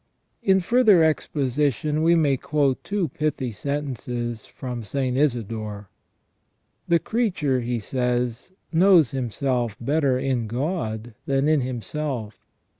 [0.39, 5.15] 143 In further exposition we may quote two pithy sentences from St.
[5.15, 5.91] Isidore,"
[6.87, 12.47] The creature," he says," knows himself better in God than in himself.